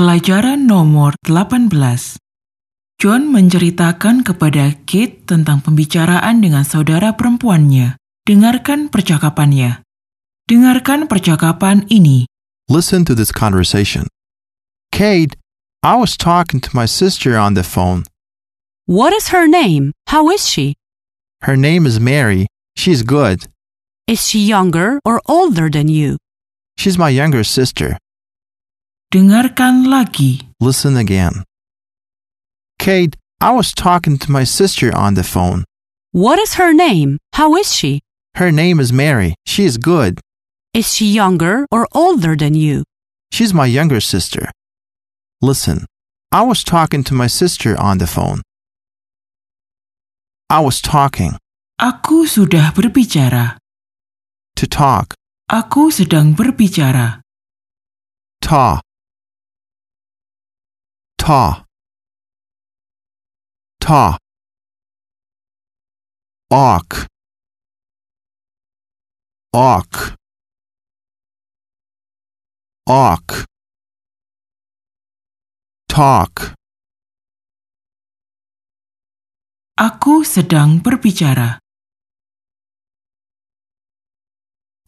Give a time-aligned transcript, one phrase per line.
[0.00, 1.68] Pelajaran nomor 18.
[2.96, 8.00] John menceritakan kepada Kate tentang pembicaraan dengan saudara perempuannya.
[8.24, 9.84] Dengarkan percakapannya.
[10.48, 12.24] Dengarkan percakapan ini.
[12.64, 14.08] Listen to this conversation.
[14.88, 15.36] Kate,
[15.84, 18.08] I was talking to my sister on the phone.
[18.88, 19.92] What is her name?
[20.08, 20.80] How is she?
[21.44, 22.48] Her name is Mary.
[22.72, 23.52] She's good.
[24.08, 26.16] Is she younger or older than you?
[26.80, 28.00] She's my younger sister.
[29.10, 30.46] Dengarkan lagi.
[30.62, 31.42] Listen again.
[32.78, 35.64] Kate, I was talking to my sister on the phone.
[36.12, 37.18] What is her name?
[37.34, 38.06] How is she?
[38.38, 39.34] Her name is Mary.
[39.46, 40.20] She is good.
[40.72, 42.84] Is she younger or older than you?
[43.34, 44.46] She's my younger sister.
[45.42, 45.86] Listen,
[46.30, 48.42] I was talking to my sister on the phone.
[50.46, 51.34] I was talking.
[51.82, 53.58] Aku sudah berbicara.
[54.54, 55.18] To talk.
[55.50, 57.26] Aku sedang berbicara.
[58.38, 58.78] Ta.
[61.30, 61.64] Ta.
[63.78, 64.18] Ta.
[66.50, 67.06] Awk.
[69.54, 70.18] Awk.
[72.88, 73.46] Awk.
[75.86, 76.34] Talk.
[79.78, 81.62] Aku sedang berbicara.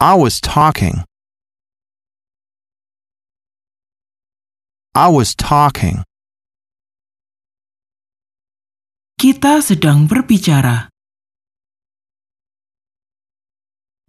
[0.03, 1.07] I was talking.
[4.91, 6.03] I was talking.
[9.23, 10.91] Kita sedang berbicara.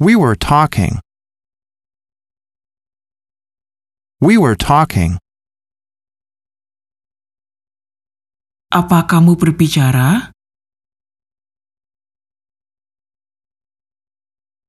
[0.02, 0.98] We were talking.
[4.18, 5.22] We were talking.
[8.74, 10.34] Apa kamu berbicara?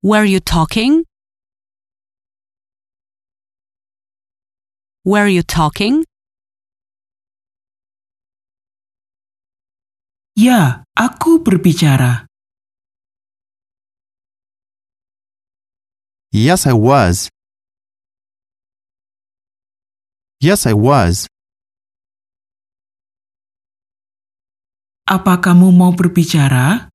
[0.06, 1.10] Were you talking?
[5.02, 6.06] Were you talking?
[10.36, 12.28] Ya, aku berbicara.
[16.36, 17.32] Yes, I was.
[20.44, 21.32] Yes, I was.
[25.08, 26.92] Apa kamu mau berbicara?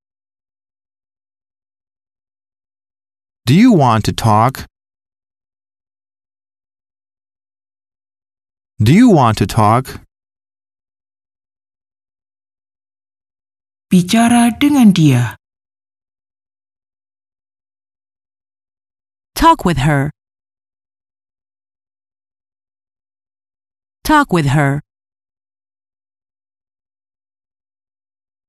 [3.49, 4.69] Do you want to talk?
[8.77, 10.05] Do you want to talk?
[13.91, 15.34] Bicara dengan dia.
[19.34, 20.15] Talk with her.
[24.06, 24.79] Talk with her.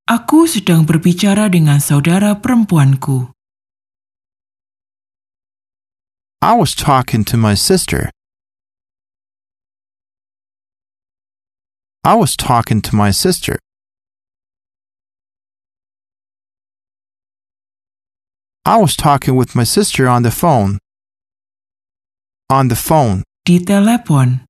[0.06, 3.34] Aku sedang berbicara dengan saudara perempuanku.
[6.46, 8.14] I was talking to my sister.
[12.06, 13.58] I was talking to my sister.
[18.64, 20.78] I was talking with my sister on the phone.
[22.50, 23.24] On the phone.
[23.44, 24.46] Di telepon.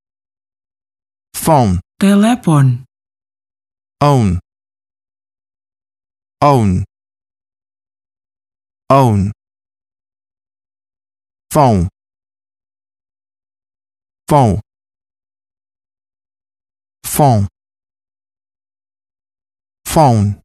[1.34, 1.80] Phone.
[1.98, 2.86] Telepon.
[4.02, 4.40] Own.
[6.42, 6.84] Own.
[8.90, 9.32] Own.
[11.52, 11.88] Phone.
[14.28, 14.60] Phone.
[17.06, 17.48] Phone.
[19.86, 20.41] Phone.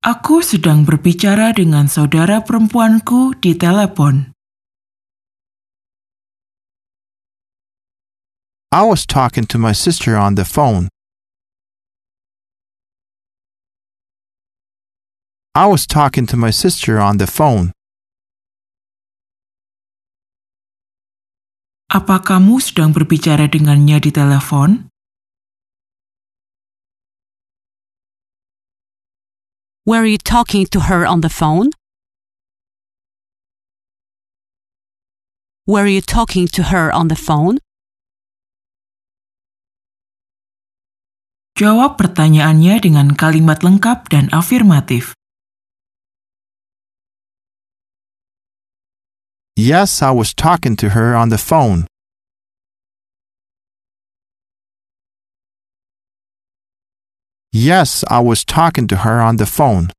[0.00, 4.32] Aku sedang berbicara dengan saudara perempuanku di telepon.
[8.72, 10.88] I was talking to my sister on the phone.
[15.52, 17.76] I was talking to my sister on the phone.
[21.92, 24.89] Apa kamu sedang berbicara dengannya di telepon?
[29.90, 31.74] Were you talking to her on the phone?
[35.66, 37.58] Were you talking to her on the phone?
[41.58, 45.18] Jawab pertanyaannya dengan kalimat lengkap dan afirmatif.
[49.58, 51.89] Yes, I was talking to her on the phone.
[57.52, 59.90] Yes, I was talking to her on the phone.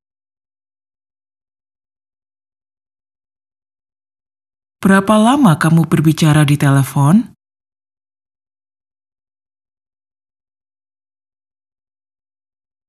[4.79, 7.35] Berapa lama kamu berbicara di telepon?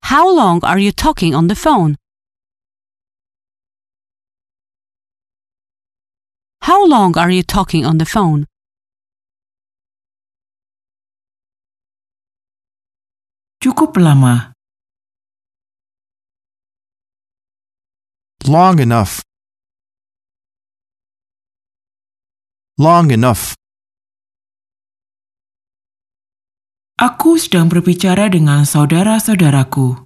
[0.06, 1.99] How long are you talking on the phone?
[6.62, 8.47] How long are you talking on the phone?
[13.58, 14.52] Cukup lama.
[18.47, 19.23] Long enough.
[22.75, 23.55] Long enough.
[26.99, 30.03] Aku sedang berbicara dengan saudara-saudaraku.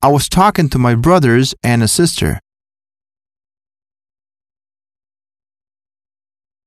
[0.00, 2.40] I was talking to my brothers and a sister.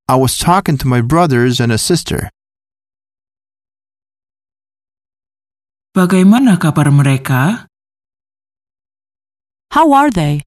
[0.06, 2.30] I was talking to my brothers and a sister.
[5.98, 7.66] Bagaimana kabar mereka?
[9.74, 10.46] How are they?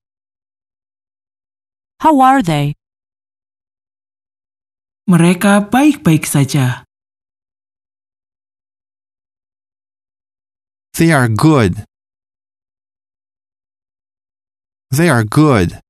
[1.99, 2.79] How are they?
[5.11, 6.87] Mereka baik-baik saja.
[10.95, 11.83] They are good.
[14.95, 15.83] They are good.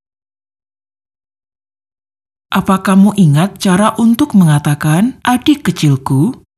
[2.48, 6.48] Apa kamu ingat cara untuk mengatakan adik kecilku?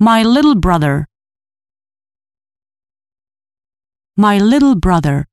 [0.00, 1.04] My little brother.
[4.16, 5.28] My little brother.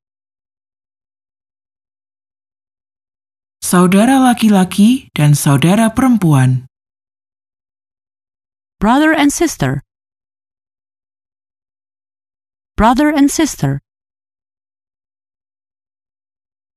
[3.64, 6.68] Saudara laki-laki dan saudara perempuan.
[8.84, 9.88] Brother and sister.
[12.76, 13.80] Brother and sister.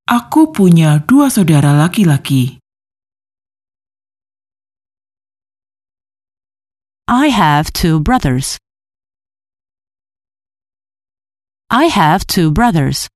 [0.06, 2.59] Aku punya dua saudara laki-laki.
[7.10, 8.56] I have two brothers.
[11.68, 13.10] I have two brothers.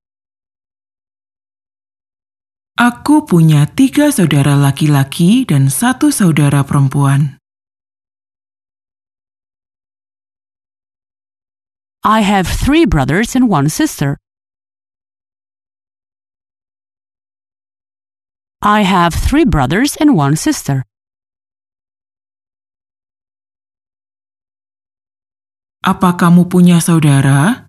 [2.74, 7.38] Aku punya tiga saudara laki-laki dan satu saudara perempuan.
[12.02, 14.18] I have three brothers and one sister.
[18.58, 20.82] I have three brothers and one sister.
[25.84, 27.68] Apa kamu punya saudara?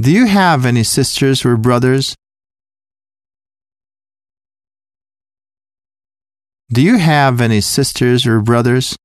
[0.00, 2.16] Do you have any sisters or brothers?
[6.72, 8.96] Do you have any sisters or brothers?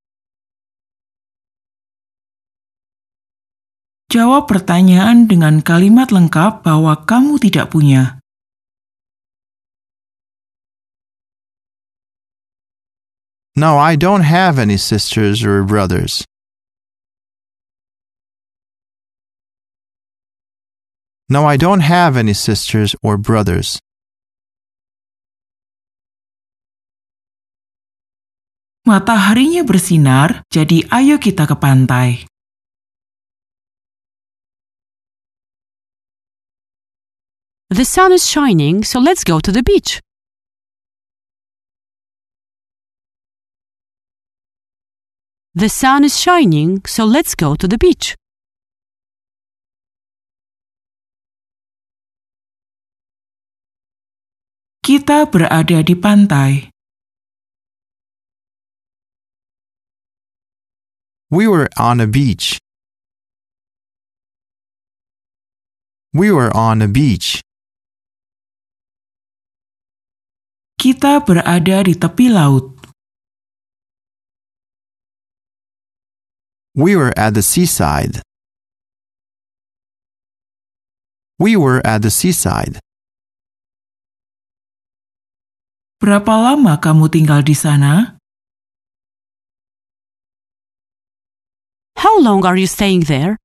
[4.08, 8.24] Jawab pertanyaan dengan kalimat lengkap bahwa kamu tidak punya.
[13.56, 16.25] No, I don't have any sisters or brothers.
[21.30, 23.80] No, I don't have any sisters or brothers.
[28.86, 32.28] Mataharinya bersinar, jadi ayo kita ke pantai.
[37.72, 40.04] The sun is shining, so let's go to the beach.
[45.56, 48.19] The sun is shining, so let's go to the beach.
[54.84, 56.68] Kita berada di pantai.
[61.31, 62.60] We were on a beach.
[66.12, 67.39] We were on a beach.
[70.75, 72.75] Kita berada di tepi laut.
[76.75, 78.20] We were at the seaside.
[81.39, 82.84] We were at the seaside.
[86.03, 88.20] Berapa lama kamu tinggal di sana?
[91.96, 93.39] How long are you staying there?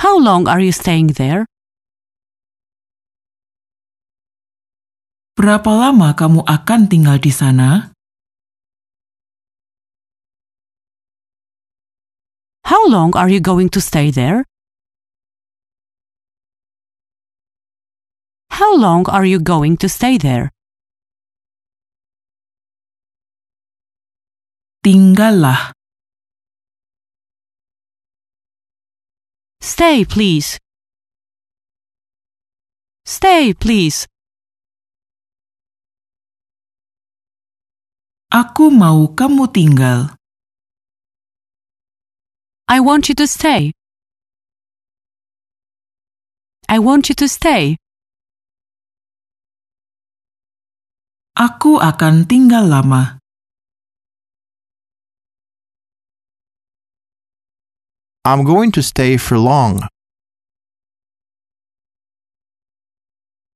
[0.00, 1.44] How long are you staying there?
[5.36, 7.95] Berapa lama kamu akan tinggal di sana?
[12.66, 14.42] How long are you going to stay there?
[18.50, 20.50] How long are you going to stay there?
[24.82, 25.70] Tinggallah.
[29.62, 30.58] Stay, please.
[33.06, 34.10] Stay, please.
[38.34, 40.18] Aku mau kamu tinggal.
[42.68, 43.70] I want you to stay.
[46.68, 47.78] I want you to stay.
[51.38, 53.22] Aku akan tinggal lama.
[58.26, 59.86] I'm going to stay for long.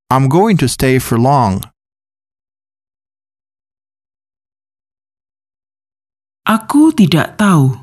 [0.07, 1.67] I'm going to stay for long.
[6.47, 7.83] Aku tidak tahu.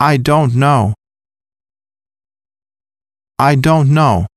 [0.00, 0.94] I don't know.
[3.36, 4.30] I don't know.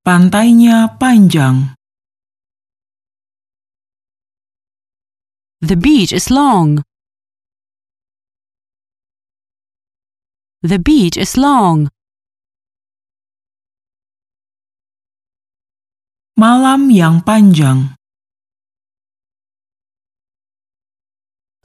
[0.00, 1.76] Pantainya panjang.
[5.60, 6.80] The beach is long.
[10.64, 11.92] The beach is long.
[16.40, 17.92] Malam yang panjang.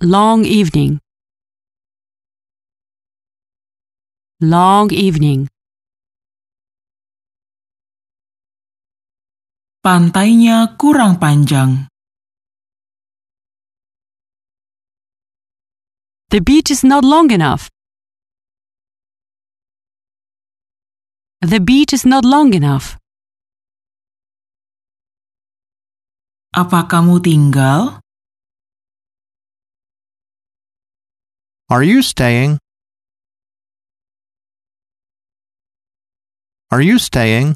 [0.04, 1.00] Long evening.
[4.44, 5.48] Long evening.
[9.80, 11.88] Pantainya kurang panjang.
[16.28, 17.72] The beach is not long enough.
[21.40, 23.00] The beach is not long enough.
[26.52, 28.04] Apa kamu tinggal?
[31.72, 32.63] Are you staying?
[36.74, 37.54] Are you staying?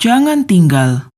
[0.00, 1.12] Jangan tinggal.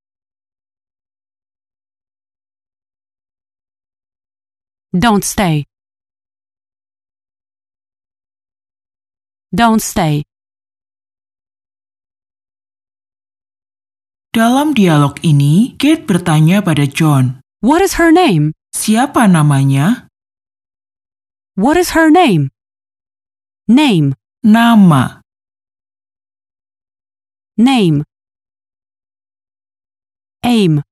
[4.90, 5.70] Don't stay.
[9.54, 10.26] Don't stay.
[14.34, 18.50] Dalam dialog ini, Kate bertanya pada John, What is her name?
[18.74, 20.10] siapa namanya?
[21.54, 22.50] What is her name?
[23.68, 24.14] Name.
[24.44, 25.22] Nama.
[27.58, 28.04] Name.
[30.44, 30.82] Aim.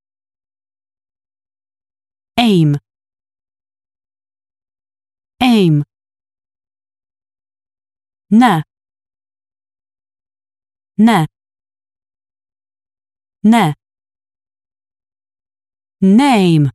[2.37, 2.75] Aim.
[5.41, 5.85] Aim.
[8.31, 8.63] Na.
[10.99, 11.27] Na.
[13.45, 13.75] Na.
[16.01, 16.71] Name.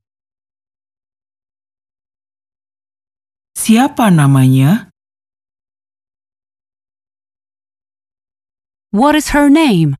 [3.60, 4.89] Siapa namanya?
[8.92, 9.96] What is her name?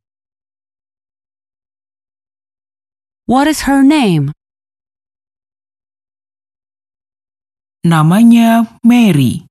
[3.26, 4.32] What is her name?
[7.86, 9.46] Namanya Mary.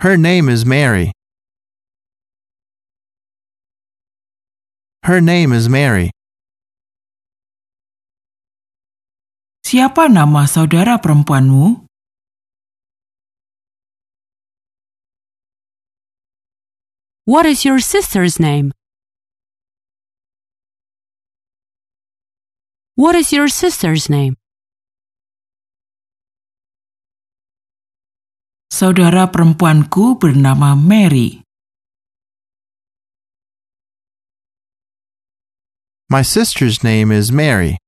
[0.00, 1.12] Her name is Mary.
[5.04, 6.10] Her name is Mary.
[9.62, 11.91] Siapa nama saudara perempuanmu?
[17.24, 18.72] What is your sister's name?
[22.96, 24.34] What is your sister's name?
[28.72, 31.46] Saudara perempuanku bernama Mary.
[36.10, 37.78] My sister's name is Mary.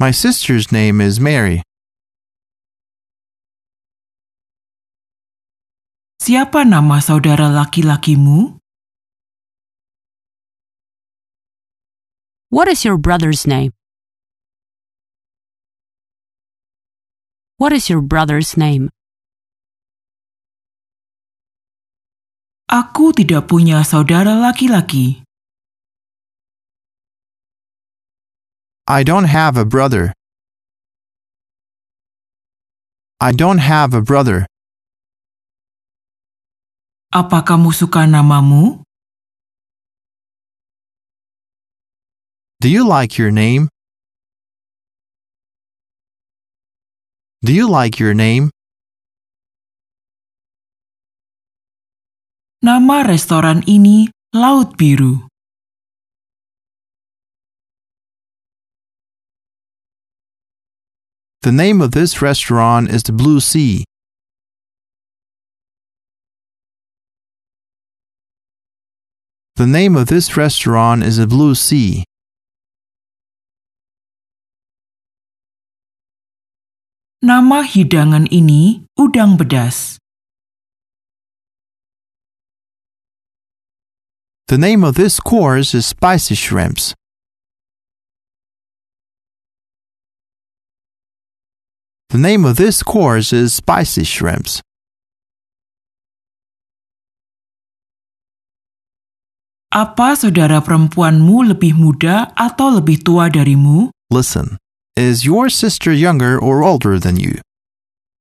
[0.00, 1.62] My sister's name is Mary.
[6.24, 8.56] Siapa nama saudara laki-lakimu?
[12.48, 13.76] What is your brother's name?
[17.60, 18.88] What is your brother's name?
[22.72, 25.20] Aku tidak punya saudara laki-laki.
[28.88, 30.16] I don't have a brother.
[33.20, 34.48] I don't have a brother.
[37.14, 38.82] Apa kamu suka namamu?
[42.58, 43.70] Do you like your name?
[47.46, 48.50] Do you like your name?
[52.66, 55.30] Nama restoran ini Laut Biru.
[61.46, 63.86] The name of this restaurant is the Blue Sea.
[69.56, 72.02] The name of this restaurant is a Blue Sea.
[77.22, 80.02] Nama hidangan ini udang bedas.
[84.50, 86.98] The name of this course is spicy shrimps.
[92.10, 94.58] The name of this course is spicy shrimps.
[99.74, 103.90] Apa saudara perempuanmu lebih muda atau lebih tua darimu?
[104.06, 104.54] Listen.
[104.94, 107.42] Is your sister younger or older than you?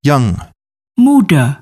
[0.01, 0.41] Young,
[0.97, 1.61] Muda.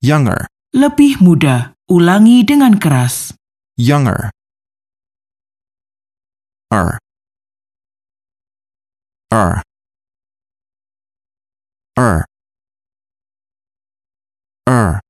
[0.00, 1.74] younger, Lebih muda.
[1.90, 3.34] Ulangi dengan keras.
[3.74, 4.30] younger.
[6.70, 7.02] Er.
[9.34, 9.60] Er.
[11.98, 12.22] Er.
[14.70, 15.00] Er.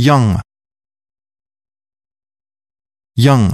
[0.00, 0.40] Young.
[3.18, 3.50] Young.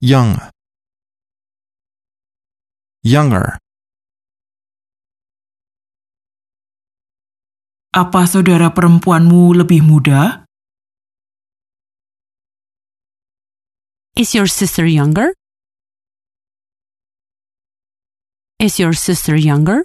[0.00, 0.40] Young.
[3.04, 3.60] Younger.
[7.92, 10.48] Apa saudara perempuanmu lebih muda?
[14.16, 15.36] Is your sister younger?
[18.56, 19.84] Is your sister younger?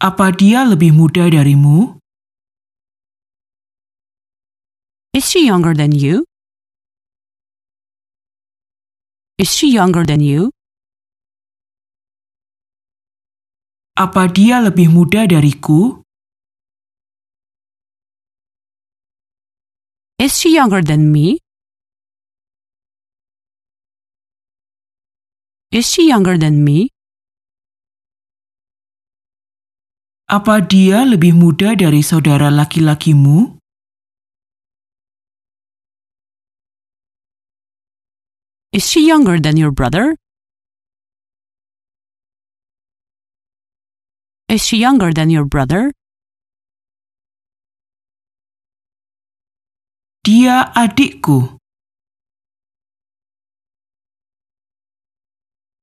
[0.00, 2.00] Apa dia lebih muda darimu?
[5.16, 6.28] Is she younger than you?
[9.40, 10.52] Is she younger than you?
[13.96, 16.04] Apa dia lebih muda dariku?
[20.20, 21.40] Is she younger than me?
[25.72, 26.92] Is she younger than me?
[30.28, 33.55] Apa dia lebih muda dari saudara laki-lakimu?
[38.76, 40.16] Is she younger than your brother?
[44.52, 45.96] Is she younger than your brother?
[50.28, 51.56] Dia adikku.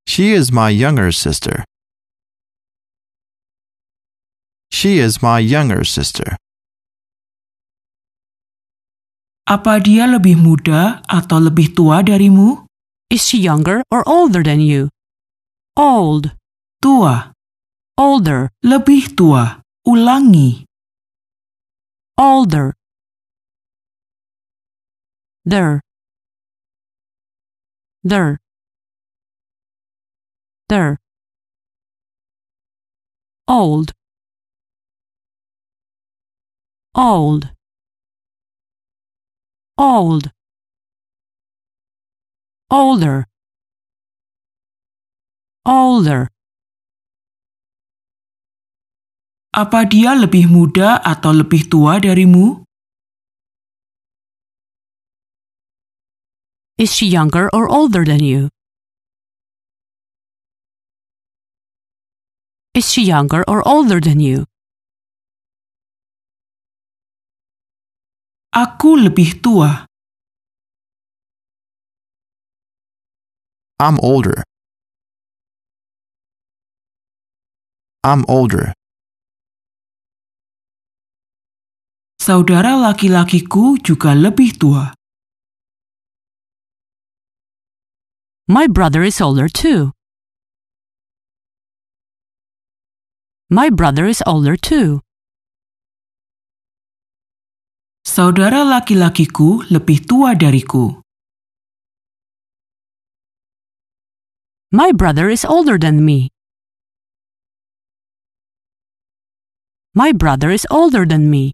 [0.06, 1.66] She is my younger sister.
[4.70, 6.38] She is my younger sister.
[9.50, 12.63] Apa dia lebih muda atau lebih tua darimu?
[13.14, 14.90] Is she younger or older than you?
[15.78, 16.34] Old,
[16.82, 17.32] Tua.
[17.96, 19.62] older, Lebih tua.
[19.86, 20.66] Ulangi.
[22.18, 22.74] older.
[25.46, 25.82] There,
[28.02, 28.40] there,
[30.70, 30.98] there.
[33.48, 33.92] Old,
[36.96, 37.52] old,
[39.78, 40.32] old,
[42.74, 43.30] older,
[45.62, 46.26] older.
[49.54, 52.66] Apa dia lebih muda atau lebih tua darimu?
[56.82, 58.50] Is she younger or older than you?
[62.74, 64.50] Is she younger or older than you?
[68.50, 69.93] Aku lebih tua.
[73.80, 74.44] I'm older.
[78.04, 78.74] I'm older.
[82.24, 84.96] Saudara laki-lakiku juga lebih tua.
[88.48, 89.92] My brother is older too.
[93.52, 95.04] My brother is older too.
[98.08, 101.03] Saudara laki-lakiku lebih tua dariku.
[104.74, 106.34] My brother is older than me.
[109.94, 111.54] My brother is older than me.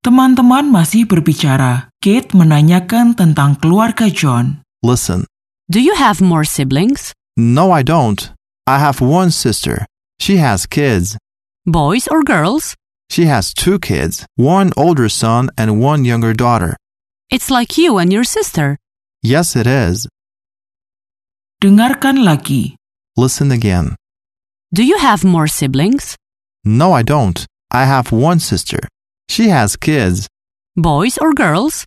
[0.00, 1.92] Teman-teman masih berbicara.
[2.00, 4.64] Kate menanyakan tentang keluarga John.
[4.80, 5.28] Listen.
[5.68, 7.12] Do you have more siblings?
[7.36, 8.32] No, I don't.
[8.64, 9.84] I have one sister.
[10.16, 11.20] She has kids.
[11.68, 12.72] Boys or girls?
[13.12, 16.80] She has two kids, one older son and one younger daughter.
[17.30, 18.76] It's like you and your sister.
[19.22, 20.08] Yes, it is.
[21.62, 22.74] Dengarkan lagi.
[23.16, 23.94] Listen again.
[24.74, 26.16] Do you have more siblings?
[26.64, 27.46] No, I don't.
[27.70, 28.80] I have one sister.
[29.28, 30.26] She has kids.
[30.76, 31.84] Boys or girls?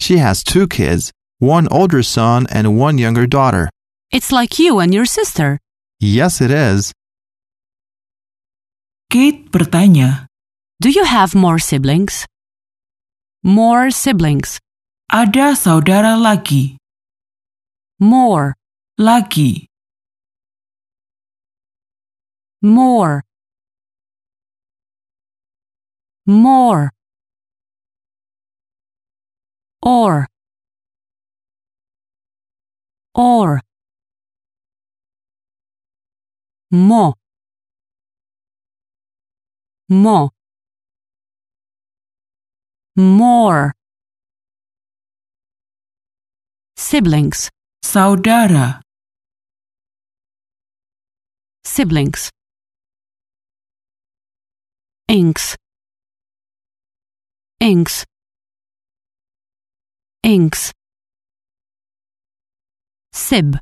[0.00, 3.68] She has two kids, one older son and one younger daughter.
[4.12, 5.58] It's like you and your sister.
[6.00, 6.92] Yes, it is.
[9.10, 10.26] Kate bertanya,
[10.80, 12.26] Do you have more siblings?
[13.42, 14.58] More siblings.
[15.06, 16.76] Ada saudara lagi,
[18.00, 18.54] More.
[18.98, 19.68] lagi,
[22.62, 23.22] More.
[26.26, 26.90] More.
[29.82, 30.26] Or.
[33.14, 33.60] Or.
[36.70, 37.14] Mo.
[39.88, 40.30] Mo.
[42.96, 43.75] more.
[46.88, 47.50] Siblings,
[47.82, 48.80] saudara,
[51.64, 52.30] siblings.
[55.08, 55.56] Inks,
[57.58, 58.04] inks,
[60.22, 60.72] inks.
[63.12, 63.58] Sib,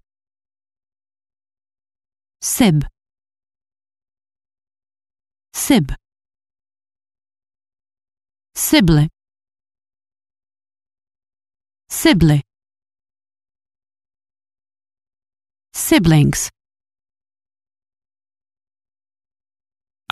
[2.43, 2.85] sib,
[5.55, 5.95] sib.
[8.55, 9.09] Sibley,
[11.89, 12.43] Sibley.
[15.85, 16.49] Siblings.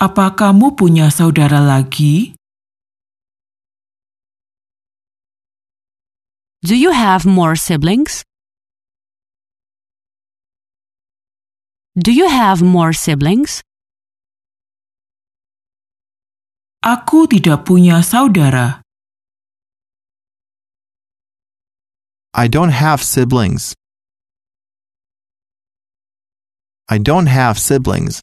[0.02, 2.34] apa kamu punya saudara lagi?
[6.66, 8.26] Do you have more siblings?
[11.94, 13.62] Do you have more siblings?
[16.82, 18.82] Aku tidak punya saudara.
[22.34, 23.78] I don't have siblings.
[26.88, 28.20] I don't have siblings.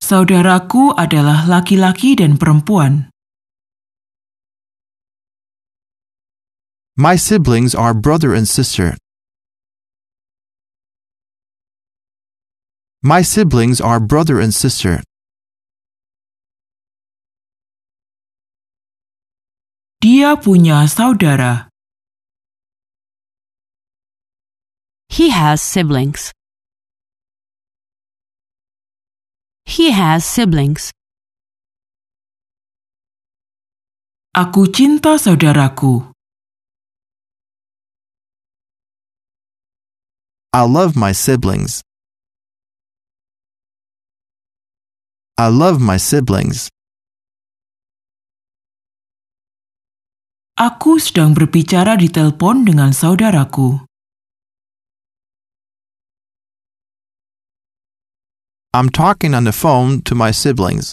[0.00, 3.10] Saudaraku adalah laki-laki dan perempuan.
[6.96, 8.96] My siblings are brother and sister.
[13.02, 15.04] My siblings are brother and sister.
[20.00, 21.68] Dia punya saudara.
[25.16, 26.36] He has siblings.
[29.64, 30.92] He has siblings.
[34.36, 36.12] Aku cinta saudaraku.
[40.52, 41.80] I love my siblings.
[45.40, 46.68] I love my siblings.
[50.60, 53.80] Aku sedang berbicara di telepon dengan saudaraku.
[58.76, 60.92] I'm talking on the phone to my siblings.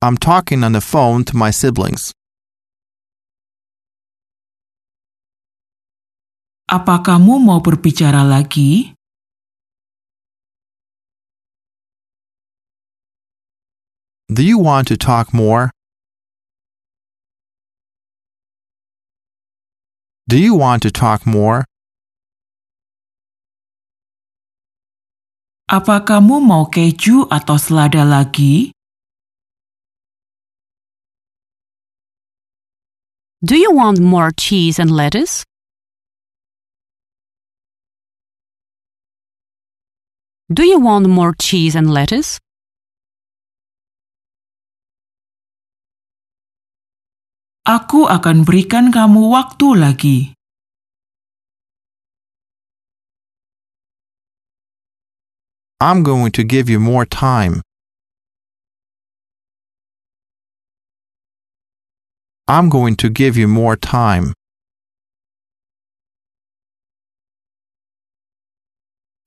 [0.00, 2.14] I'm talking on the phone to my siblings.
[6.70, 8.94] Apa kamu mau berbicara lagi?
[14.30, 15.74] Do you want to talk more?
[20.30, 21.66] Do you want to talk more?
[25.64, 28.68] Apa kamu mau keju atau selada lagi?
[33.40, 35.40] Do you want more cheese and lettuce?
[40.52, 42.36] Do you want more cheese and lettuce?
[47.64, 50.33] Aku akan berikan kamu waktu lagi.
[55.84, 57.60] I'm going to give you more time.
[62.48, 64.32] I'm going to give you more time.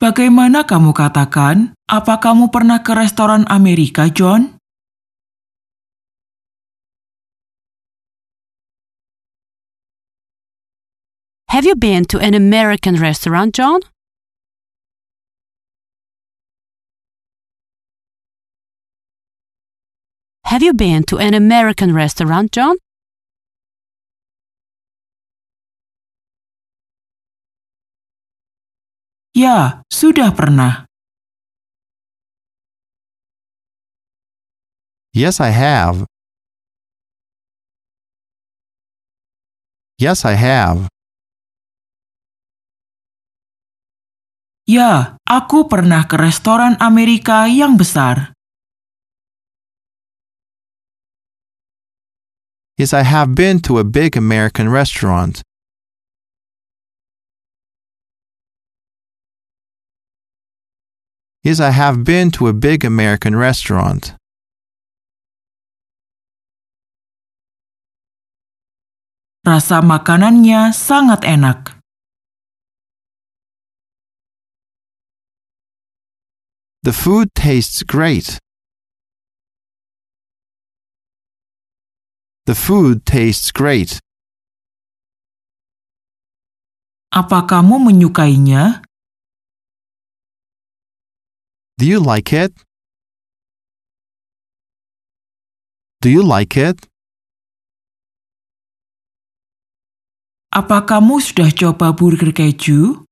[0.01, 1.77] Bagaimana kamu katakan?
[1.85, 4.57] Apa kamu pernah ke restoran Amerika, John?
[11.53, 13.85] Have you been to an American restaurant, John?
[20.47, 22.79] Have you been to an American restaurant, John?
[29.35, 30.87] Ya, sudah pernah.
[35.11, 36.07] Yes, I have.
[39.99, 40.87] Yes, I have.
[44.63, 48.36] Ya, aku pernah ke restoran Amerika yang besar.
[52.77, 55.41] Yes, I have been to a big American restaurant.
[61.41, 64.13] Yes, I have been to a big American restaurant.
[69.41, 71.81] Rasa makanannya sangat enak.
[76.83, 78.37] The food tastes great.
[82.47, 83.99] The food tastes great.
[87.11, 88.87] Apa kamu menyukainya?
[91.75, 92.55] Do you like it?
[95.99, 96.87] Do you like it?
[100.55, 103.03] Apa kamu sudah coba burger keju?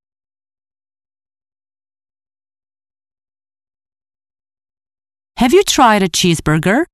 [5.43, 6.87] Have you tried a cheeseburger?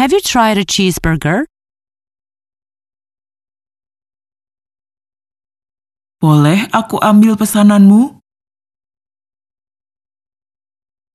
[0.00, 1.44] Have you tried a cheeseburger?
[6.24, 8.16] Boleh aku ambil pesananmu?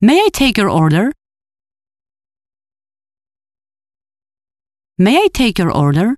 [0.06, 1.10] May I take your order?
[5.02, 6.14] May I take your order?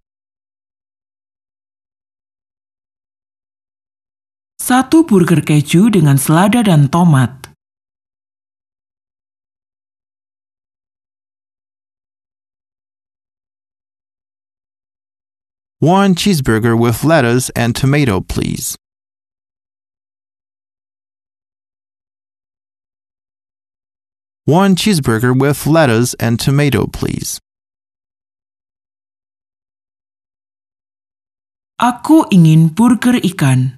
[4.60, 7.47] Satu burger keju dengan selada dan tomat.
[15.80, 18.76] One cheeseburger with lettuce and tomato, please.
[24.46, 27.38] One cheeseburger with lettuce and tomato, please.
[31.78, 33.78] Aku ingin burger ikan.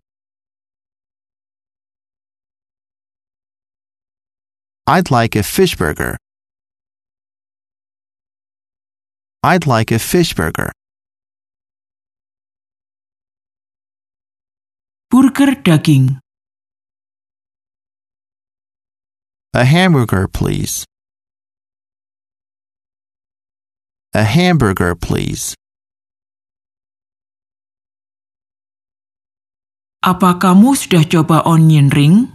[4.88, 6.16] I'd like a fish burger.
[9.44, 10.72] I'd like a fish burger.
[15.30, 16.18] Burger daging.
[19.54, 20.90] A hamburger, please.
[24.18, 25.54] A hamburger, please.
[30.02, 32.34] Apa kamu sudah coba onion ring?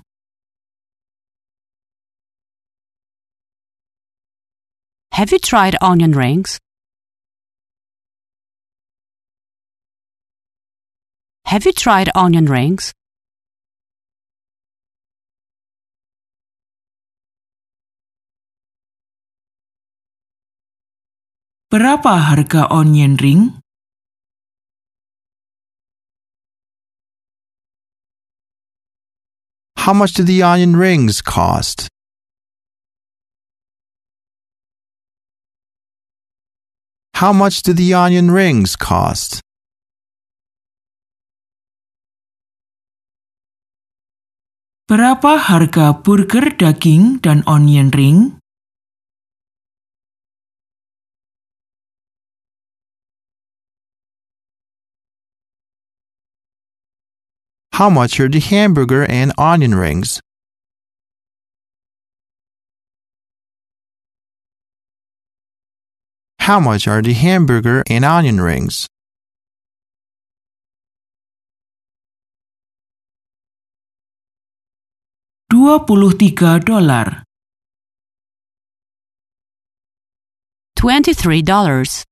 [5.19, 6.63] Have you tried onion rings?
[11.47, 12.93] Have you tried onion rings?
[21.71, 23.61] Berapa harga onion ring?
[29.77, 31.89] How much do the onion rings cost?
[37.21, 39.44] How much do the onion rings cost?
[44.85, 48.37] Berapa harga burger daging dan onion ring?
[57.73, 60.21] How much are the hamburger and onion rings?
[66.45, 68.85] How much are the hamburger and onion rings?
[75.55, 77.23] Dua puluh tiga dolar.
[80.75, 82.03] Twenty-three dollars.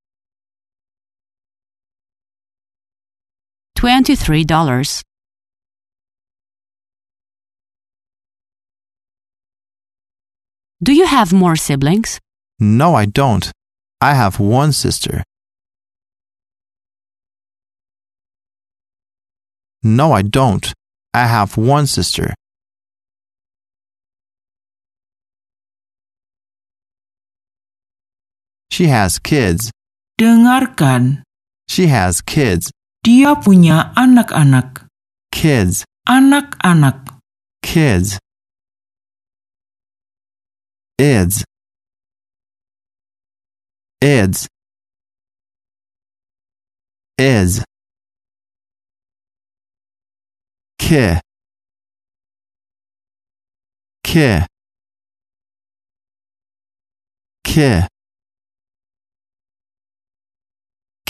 [3.74, 5.02] Twenty-three dollars.
[10.78, 12.20] Do you have more siblings?
[12.60, 13.50] No, I don't.
[14.00, 15.24] I have one sister.
[19.82, 20.72] No, I don't.
[21.12, 22.34] I have one sister.
[28.72, 29.68] She has kids.
[30.16, 31.20] Dengarkan,
[31.68, 32.72] She has kids.
[33.04, 34.88] dia punya anak-anak.
[35.28, 35.84] Kids.
[36.08, 37.20] Anak-anak.
[37.60, 38.16] Kids.
[40.98, 41.44] Ids.
[44.00, 44.48] Ids.
[47.18, 47.60] Is.
[50.78, 51.20] Ki.
[54.04, 54.46] Ki.
[57.44, 57.91] Ki.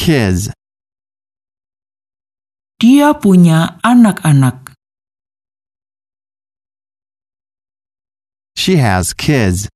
[0.02, 0.50] Kids.
[2.82, 4.74] Dia punya anak-anak.
[8.58, 9.70] She has kids.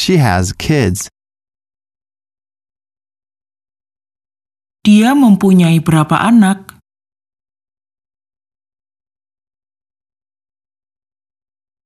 [0.00, 1.12] She has kids.
[4.80, 6.72] Dia mempunyai berapa anak?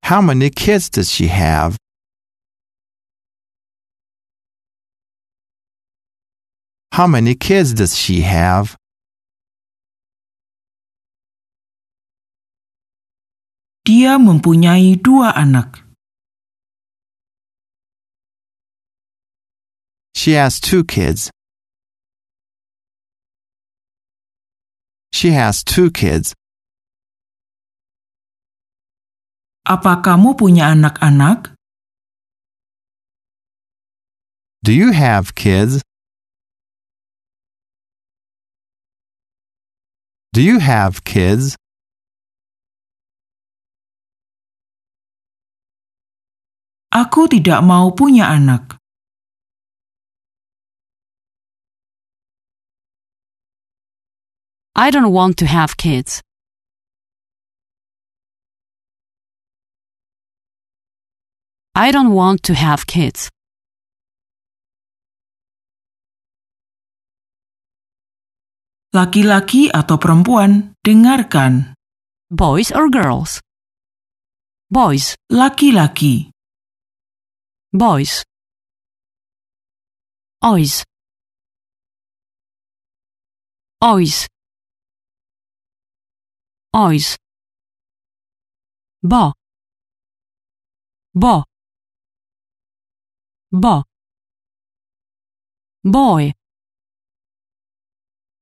[0.07, 1.75] How many kids does she have?
[6.99, 8.75] How many kids does she have?
[13.87, 15.79] Dia mempunyai dua anak.
[20.19, 21.31] She has two kids.
[25.15, 26.35] She has two kids.
[29.63, 31.55] Apa kamu punya anak-anak?
[34.67, 35.87] Do you have kids?
[40.33, 41.57] Do you have kids?
[46.93, 48.77] Aku tidak mau punya anak.
[54.77, 56.23] I don't want to have kids.
[61.75, 63.31] I don't want to have kids.
[68.89, 71.77] Laki-laki atau perempuan, dengarkan.
[72.33, 73.45] Boys or girls?
[74.69, 76.33] Boys, Laki-laki,
[77.73, 78.25] boys.
[80.41, 80.85] Ois.
[83.83, 84.27] Ois.
[86.73, 87.17] Ois.
[89.03, 89.33] Bo.
[91.15, 91.43] Bo.
[93.51, 93.83] Bo.
[95.83, 96.38] Boy.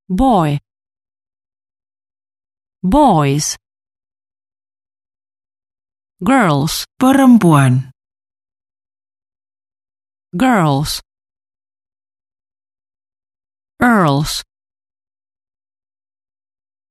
[0.09, 0.59] Boy.
[2.83, 3.57] Boys.
[6.23, 6.87] Girls.
[6.99, 7.97] perempuan.
[10.37, 11.01] girls,
[13.81, 14.43] earls,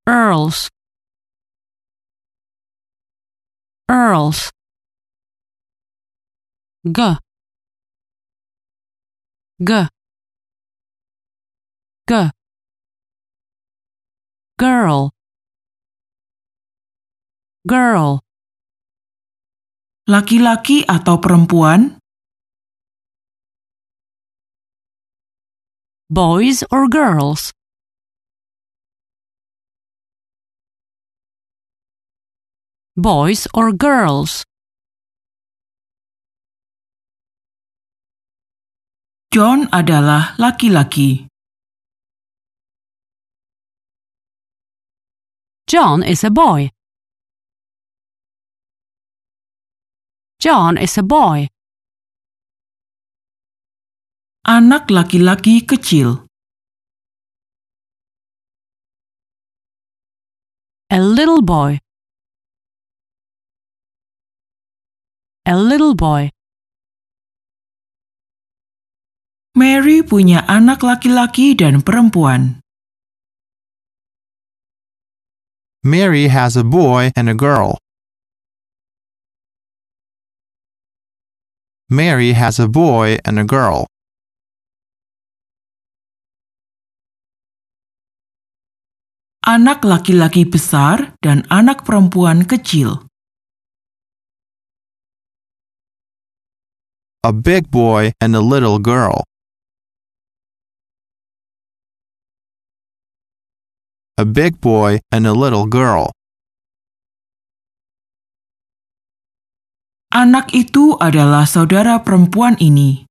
[0.08, 0.69] earls,
[3.89, 4.51] earls,
[6.86, 7.17] g,
[9.60, 9.88] g,
[12.08, 12.30] g,
[14.58, 15.12] girl,
[17.68, 18.26] girl,
[20.06, 21.98] Laki-laki atau perempuan,
[26.13, 27.50] boys or girls.
[32.94, 34.46] Boys or girls.
[39.34, 41.26] John adalah laki-laki.
[45.65, 46.69] John is a boy.
[50.38, 51.49] John is a boy.
[54.45, 56.30] Anak laki-laki kecil.
[60.93, 61.82] A little boy.
[65.49, 66.30] A little boy.
[69.58, 72.64] Mary punya anak laki-laki dan perempuan.
[75.86, 77.78] Mary has a boy and a girl.
[81.91, 83.86] Mary has a boy and a girl.
[89.45, 93.06] Anak laki-laki besar dan anak perempuan kecil.
[97.21, 99.21] A big boy and a little girl.
[104.15, 106.15] A big boy and a little girl.
[110.15, 113.04] Anak itu adalah saudara perempuan ini.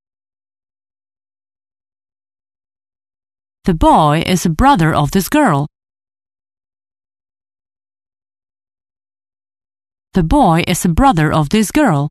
[3.69, 5.69] The boy is a brother of this girl.
[10.17, 12.09] The boy is a brother of this girl.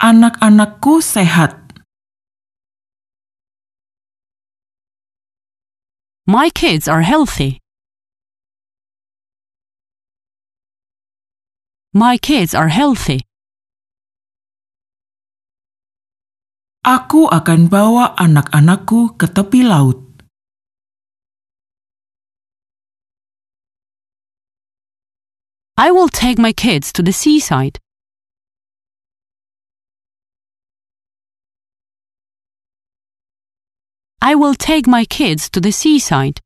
[0.00, 1.67] Anak-anakku sehat.
[6.28, 7.62] My kids are healthy.
[11.94, 13.24] My kids are healthy.
[16.84, 19.96] Aku akan bawa anak-anakku ke tepi laut.
[25.80, 27.80] I will take my kids to the seaside.
[34.20, 36.40] I will take my kids to the seaside.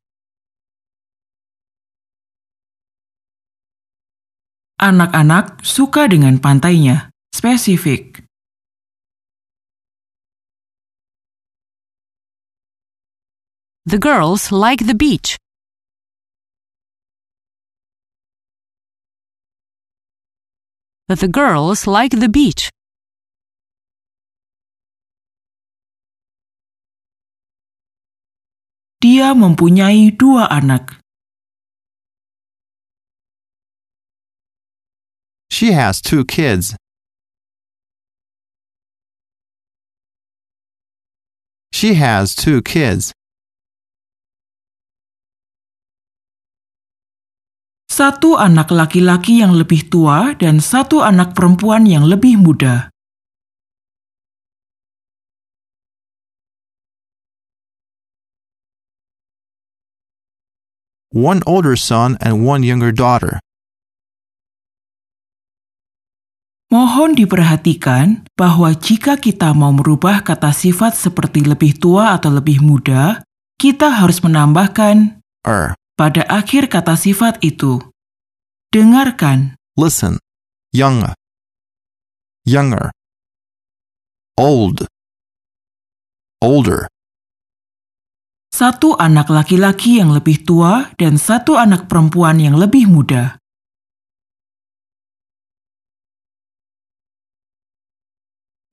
[4.77, 7.09] Anak-anak suka dengan pantainya.
[7.33, 8.21] Spesifik.
[13.89, 15.35] The girls like the beach.
[21.09, 22.69] The girls like the beach.
[29.03, 31.03] Dia mempunyai dua anak.
[35.51, 36.79] She has two kids.
[41.75, 43.11] She has two kids.
[47.91, 52.92] Satu anak laki-laki yang lebih tua dan satu anak perempuan yang lebih muda.
[61.13, 63.37] One older son and one younger daughter.
[66.73, 73.21] Mohon diperhatikan bahwa jika kita mau merubah kata sifat seperti lebih tua atau lebih muda,
[73.61, 75.77] kita harus menambahkan Er.
[75.93, 77.77] pada akhir kata sifat itu.
[78.73, 80.17] Dengarkan, Listen.
[80.73, 81.13] Young.
[82.41, 82.89] Younger.
[84.33, 84.89] Old.
[86.41, 86.89] Older.
[88.53, 93.41] Satu anak laki-laki yang lebih tua dan satu anak perempuan yang lebih muda.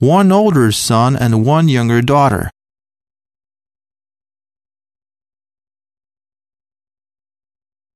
[0.04, 2.52] One older son and one younger daughter.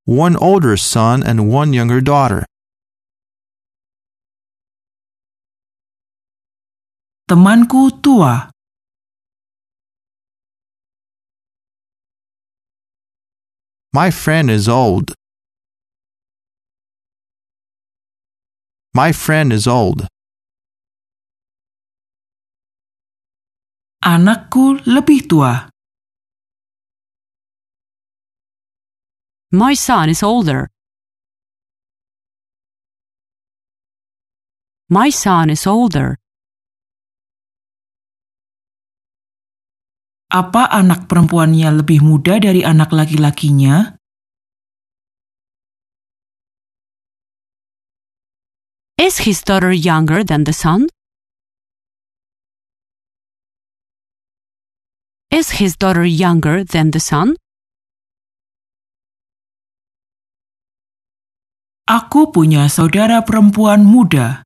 [0.08, 2.48] One older son and one younger daughter.
[7.24, 8.52] Temanku tua,
[13.94, 15.14] My friend is old.
[18.92, 20.10] My friend is old.
[24.04, 25.72] anakku lebih tua.
[29.54, 30.68] My son is older.
[34.90, 36.20] My son is older.
[40.30, 43.96] Apa anak perempuannya lebih muda dari anak laki-lakinya?
[48.94, 50.88] Is his daughter younger than the son?
[55.34, 57.34] Is his daughter younger than the son?
[61.90, 64.43] Aku punya saudara perempuan muda.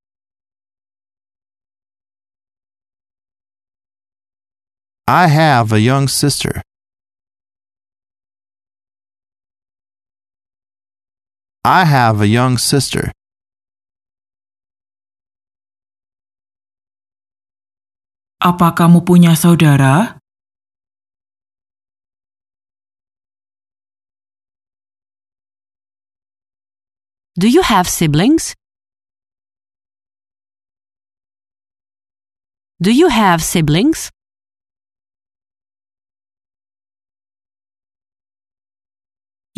[5.08, 6.60] I have a young sister.
[11.64, 13.16] I have a young sister.
[18.44, 20.20] Apa kamu punya saudara?
[27.32, 28.52] Do you have siblings?
[32.76, 34.12] Do you have siblings?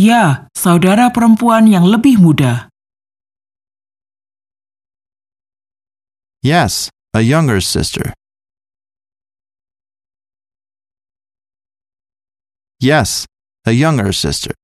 [0.01, 2.73] Ya, saudara perempuan yang lebih muda.
[6.41, 8.17] Yes, a younger sister.
[12.81, 13.29] Yes,
[13.69, 14.57] a younger sister.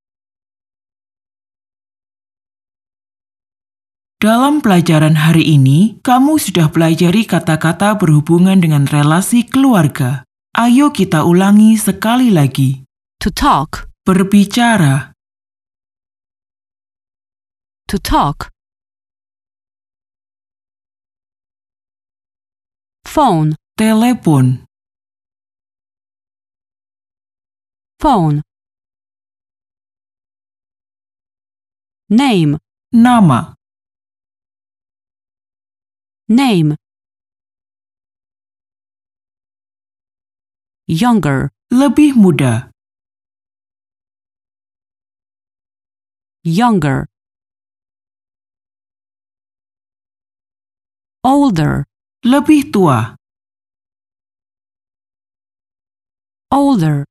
[4.16, 10.24] Dalam pelajaran hari ini, kamu sudah pelajari kata-kata berhubungan dengan relasi keluarga.
[10.56, 12.88] Ayo kita ulangi sekali lagi.
[13.20, 13.84] To talk.
[14.06, 15.15] Berbicara,
[17.88, 18.50] To talk.
[23.04, 23.54] Phone.
[23.78, 24.66] telepon,
[28.00, 28.42] Phone.
[32.10, 32.58] Name.
[32.92, 33.54] nama,
[36.28, 36.74] Name.
[40.88, 41.54] Younger.
[41.70, 42.74] lebih muda,
[46.42, 47.06] Younger.
[51.24, 51.84] Older.
[52.26, 53.14] lebih tua,
[56.50, 57.04] Older.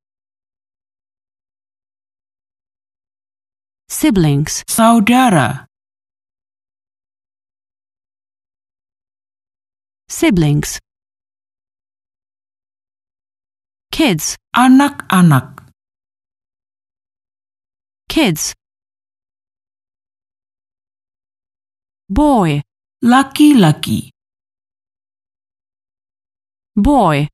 [3.88, 4.64] Siblings.
[4.68, 5.68] saudara,
[10.10, 10.80] Siblings.
[13.92, 14.36] Kids.
[14.52, 15.72] anak-anak,
[18.10, 18.56] Kids.
[22.10, 22.62] Boy.
[23.02, 24.12] Laki-laki,
[26.76, 27.28] Boy.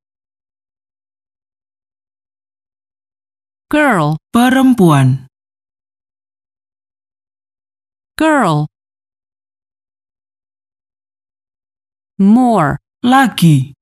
[3.70, 4.18] Girl.
[4.32, 5.28] perempuan,
[8.18, 8.68] Girl.
[12.20, 12.78] More.
[13.01, 13.74] lagi,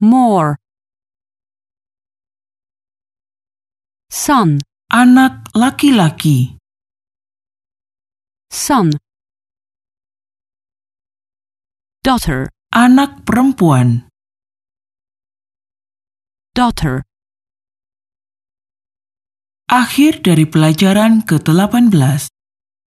[0.00, 0.56] More.
[4.08, 4.58] Son.
[4.88, 6.57] anak laki-laki,
[8.50, 8.90] Son.
[12.02, 12.48] Daughter.
[12.72, 14.08] anak perempuan,
[16.58, 17.04] Daughter.
[19.68, 22.37] Akhir dari pelajaran ke-18.